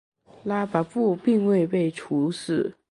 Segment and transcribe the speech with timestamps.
[0.43, 2.73] 拉跋布并未被处死。